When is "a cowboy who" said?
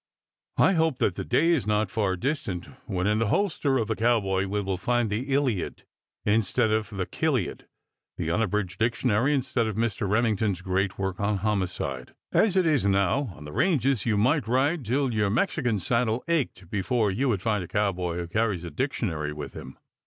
17.63-18.27